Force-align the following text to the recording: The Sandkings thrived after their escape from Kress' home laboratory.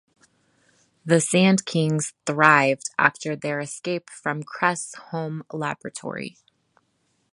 The 1.05 1.21
Sandkings 1.21 2.13
thrived 2.25 2.89
after 2.97 3.35
their 3.35 3.59
escape 3.59 4.09
from 4.09 4.41
Kress' 4.41 4.95
home 4.95 5.43
laboratory. 5.53 6.37